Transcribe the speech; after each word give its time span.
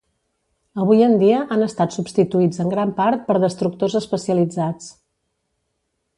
Avui 0.85 1.03
en 1.07 1.11
dia 1.23 1.41
han 1.55 1.65
estat 1.65 1.93
substituïts 1.97 2.63
en 2.65 2.73
gran 2.75 2.95
part 3.01 3.23
per 3.29 3.37
destructors 3.45 3.99
especialitzats. 4.01 4.91